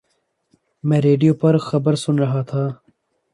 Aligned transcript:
میں 0.83 1.01
ریڈیو 1.01 1.33
پر 1.33 1.57
خبر 1.67 1.95
سن 1.95 2.15
رہا 2.19 2.41
تھا 2.41 2.63